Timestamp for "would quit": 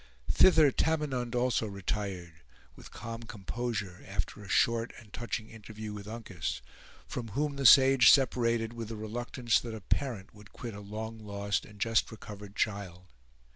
10.33-10.73